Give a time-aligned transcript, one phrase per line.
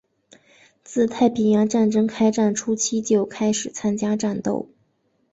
[0.83, 4.67] 自太平洋战争开战初期就开始参加战斗。